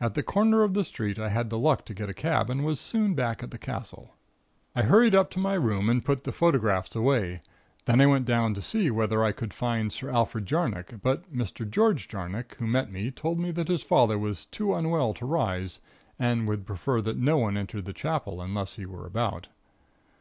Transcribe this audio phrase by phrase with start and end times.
[0.00, 2.64] At the corner of the street I had the luck to get a cab and
[2.64, 4.14] was soon back at the castle.
[4.76, 7.40] "I hurried up to my room and put the photographs away;
[7.84, 11.68] then I went down to see whether I could find Sir Alfred Jarnock; but Mr.
[11.68, 15.80] George Jarnock, who met me, told me that his father was too unwell to rise
[16.16, 19.48] and would prefer that no one entered the Chapel unless he were about.